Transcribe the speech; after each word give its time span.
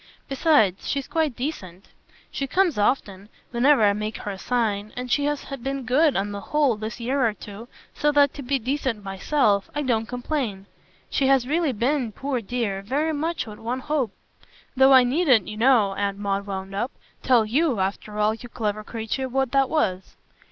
Besides, 0.27 0.89
she's 0.89 1.07
quite 1.07 1.35
decent; 1.35 1.89
she 2.31 2.47
comes 2.47 2.79
often 2.79 3.29
whenever 3.51 3.83
I 3.83 3.93
make 3.93 4.17
her 4.17 4.31
a 4.31 4.39
sign; 4.39 4.91
and 4.97 5.11
she 5.11 5.25
has 5.25 5.45
been 5.61 5.85
good, 5.85 6.15
on 6.17 6.31
the 6.31 6.41
whole, 6.41 6.75
this 6.75 6.99
year 6.99 7.23
or 7.23 7.35
two, 7.35 7.67
so 7.93 8.11
that, 8.13 8.33
to 8.33 8.41
be 8.41 8.57
decent 8.57 9.03
myself, 9.03 9.69
I 9.75 9.83
don't 9.83 10.07
complain. 10.07 10.65
She 11.11 11.27
has 11.27 11.47
really 11.47 11.71
been, 11.71 12.13
poor 12.13 12.41
dear, 12.41 12.81
very 12.81 13.13
much 13.13 13.45
what 13.45 13.59
one 13.59 13.81
hoped; 13.81 14.17
though 14.75 14.91
I 14.91 15.03
needn't, 15.03 15.47
you 15.47 15.57
know," 15.57 15.93
Aunt 15.93 16.17
Maud 16.17 16.47
wound 16.47 16.73
up, 16.73 16.91
"tell 17.21 17.45
YOU, 17.45 17.79
after 17.79 18.17
all, 18.17 18.33
you 18.33 18.49
clever 18.49 18.83
creature, 18.83 19.29
what 19.29 19.51
that 19.51 19.69
was." 19.69 20.17